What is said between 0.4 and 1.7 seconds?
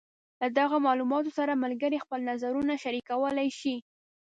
له دغو معلوماتو سره